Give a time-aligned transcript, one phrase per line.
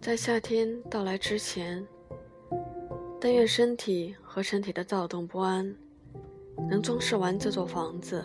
[0.00, 1.86] 在夏天到来之前，
[3.18, 5.74] 但愿身体和身体的躁动不安
[6.68, 8.22] 能装饰完这座房子。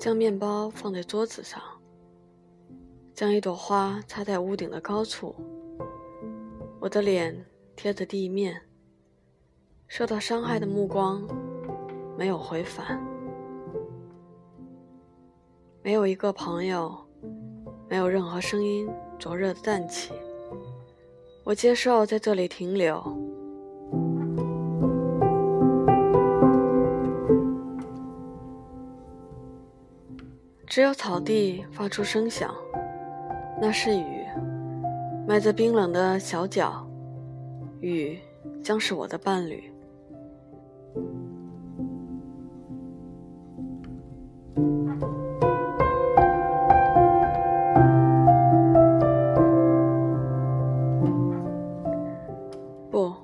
[0.00, 1.62] 将面包放在桌子上，
[3.14, 5.34] 将一朵花插在屋顶的高处。
[6.82, 7.44] 我的脸
[7.76, 8.58] 贴着地面，
[9.86, 11.22] 受到伤害的目光
[12.16, 12.98] 没有回返，
[15.82, 16.98] 没有一个朋友，
[17.86, 18.88] 没有任何声音。
[19.18, 20.14] 灼热的氮气，
[21.44, 22.98] 我接受在这里停留。
[30.66, 32.54] 只有草地发出声响，
[33.60, 34.19] 那是雨，
[35.26, 36.84] 迈着冰冷的小脚，
[37.80, 38.18] 雨
[38.64, 39.72] 将是我的伴侣。
[52.90, 53.14] 不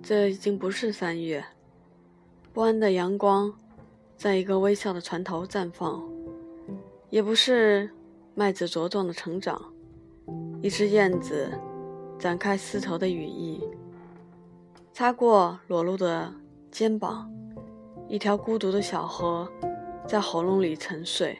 [0.00, 1.44] 这已经不是三月，
[2.52, 3.52] 不安的阳光，
[4.16, 6.00] 在一个微笑的船头绽放，
[7.10, 7.90] 也不是
[8.34, 9.71] 麦子茁壮的成长，
[10.62, 11.50] 一只燕子
[12.16, 13.60] 展开丝绸的羽翼，
[14.92, 16.32] 擦过裸露的
[16.70, 17.28] 肩膀，
[18.06, 19.50] 一条孤独的小河
[20.06, 21.36] 在喉咙里沉睡。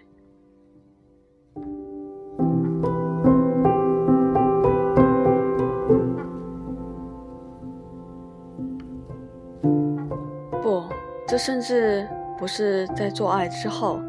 [10.60, 10.82] 不
[11.28, 14.00] 这甚至不是在做爱之后，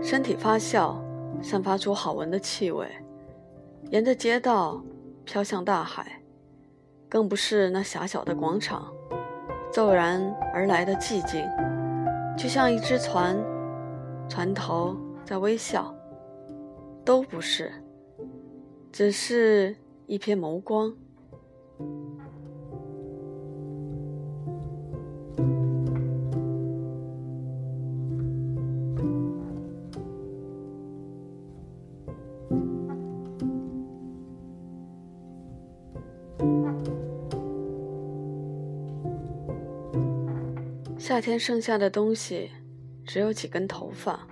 [0.00, 0.96] 身体发酵，
[1.42, 2.88] 散发出好闻的气味，
[3.90, 4.84] 沿着街道
[5.24, 6.20] 飘向大海，
[7.08, 8.92] 更不是那狭小的广场，
[9.72, 10.22] 骤然
[10.52, 11.42] 而来的寂静，
[12.36, 13.34] 就像一只船，
[14.28, 14.94] 船头
[15.24, 15.94] 在微笑，
[17.02, 17.72] 都不是，
[18.92, 19.74] 只是
[20.06, 20.94] 一片眸光。
[41.08, 42.50] 夏天剩下的东西，
[43.06, 44.28] 只有几根头发、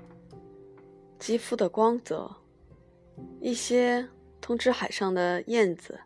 [1.19, 2.37] 肌肤的光泽、
[3.41, 4.07] 一些
[4.43, 5.99] 通知海上的燕子、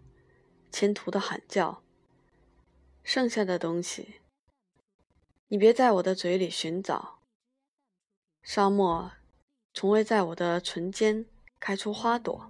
[0.70, 1.82] 前途的喊叫。
[3.02, 4.20] 剩下的东西，
[5.48, 7.18] 你别在我的嘴里寻找。
[8.40, 9.10] 沙漠
[9.74, 11.26] 从未在我的唇间
[11.58, 12.48] 开出花朵。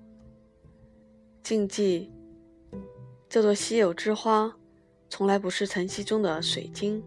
[1.42, 2.12] 禁忌，
[3.30, 4.54] 这朵稀有之花，
[5.08, 7.02] 从来不是晨曦中的水晶。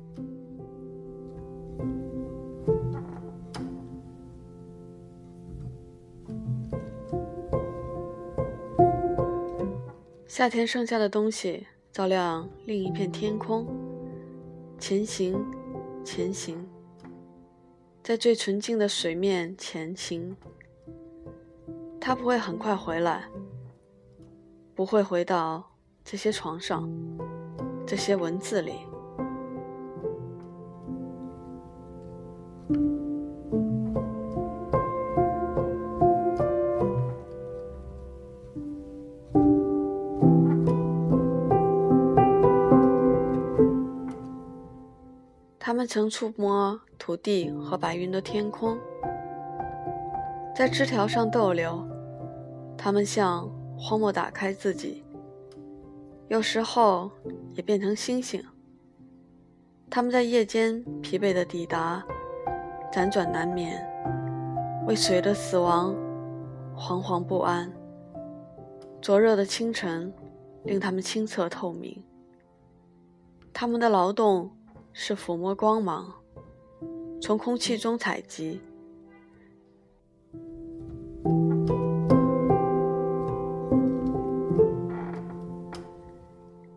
[10.35, 13.67] 夏天剩下的东西，照亮另一片天空。
[14.79, 15.39] 前行，
[16.03, 16.67] 前行，
[18.01, 20.35] 在最纯净的水面前行。
[22.01, 23.25] 他不会很快回来，
[24.73, 25.63] 不会回到
[26.03, 26.91] 这些床上，
[27.85, 28.73] 这些文字里。
[45.65, 48.77] 他们曾触摸土地和白云的天空，
[50.53, 51.81] 在枝条上逗留。
[52.77, 55.05] 他们向荒漠打开自己，
[56.27, 57.09] 有时候
[57.53, 58.43] 也变成星星。
[59.89, 62.03] 他们在夜间疲惫的抵达，
[62.91, 63.81] 辗转难眠，
[64.85, 65.95] 为谁的死亡
[66.75, 67.71] 惶惶不安。
[68.99, 70.13] 灼热的清晨
[70.65, 72.03] 令他们清澈透明。
[73.53, 74.51] 他们的劳动。
[74.93, 76.13] 是抚摸光芒，
[77.19, 78.61] 从空气中采集。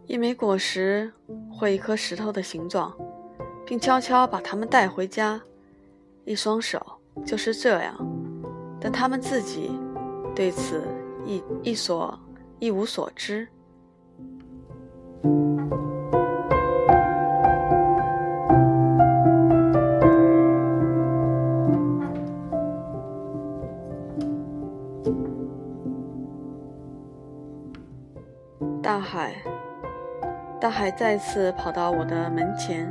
[0.06, 1.12] 一枚果实
[1.52, 2.96] 或一颗石头的形状，
[3.66, 5.40] 并悄悄把它们带回家。
[6.24, 6.80] 一双手
[7.24, 7.94] 就是这样，
[8.80, 9.70] 但他们自己
[10.34, 10.82] 对此
[11.24, 12.18] 一一所
[12.58, 13.46] 一无所知。
[28.86, 29.42] 大海，
[30.60, 32.88] 大海再次跑到我的门前。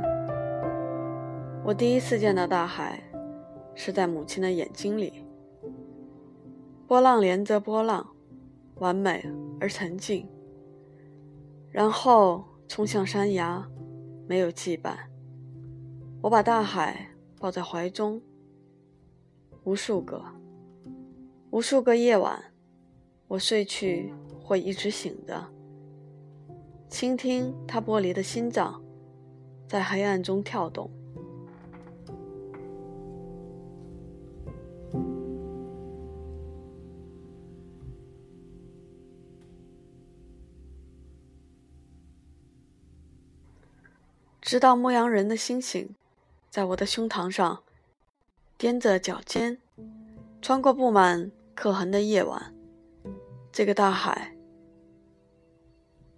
[1.64, 3.02] 我第一次见到大海，
[3.74, 5.24] 是在母亲的眼睛里。
[6.86, 8.06] 波浪连着波浪，
[8.74, 9.24] 完美
[9.58, 10.28] 而沉静。
[11.70, 13.66] 然后冲向山崖，
[14.28, 14.94] 没有羁绊。
[16.20, 17.08] 我把大海
[17.40, 18.20] 抱在怀中。
[19.64, 20.22] 无数个，
[21.48, 22.52] 无数个夜晚，
[23.28, 25.42] 我睡去会一直醒着，
[26.88, 28.82] 倾听他剥离的心脏
[29.68, 30.90] 在黑暗中跳动。
[44.40, 45.96] 直到牧羊人的星星，
[46.48, 47.64] 在我的胸膛上
[48.56, 49.58] 踮着脚尖，
[50.40, 52.54] 穿过布满刻痕的夜晚，
[53.50, 54.35] 这个大海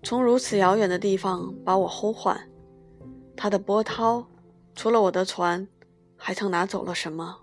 [0.08, 2.34] 从如此遥远的地方把我呼唤，
[3.36, 4.26] 他的波涛，
[4.74, 5.68] 除了我的船，
[6.16, 7.36] 还曾拿走了什么？